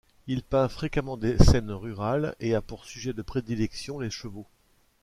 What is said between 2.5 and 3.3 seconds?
a pour sujet de